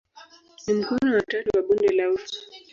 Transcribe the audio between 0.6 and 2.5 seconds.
Ni mkono wa tatu wa bonde la ufa.